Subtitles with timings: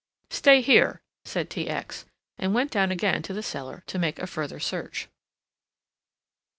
[0.31, 1.67] "Stay here," said T.
[1.69, 2.05] X.,
[2.39, 5.07] and went down again to the cellar to make a further search.